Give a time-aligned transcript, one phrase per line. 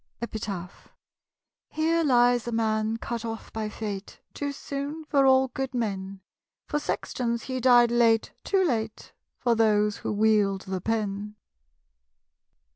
[0.19, 0.89] EPITAPH.
[1.69, 6.21] Here lies a man cut off by fate Too soon for all good men;
[6.65, 11.35] For sextons he died late too late For those who wield the pen.